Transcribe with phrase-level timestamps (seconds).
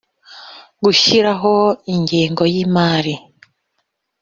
[0.83, 1.53] gushyiraho
[1.93, 3.13] ingengo y imari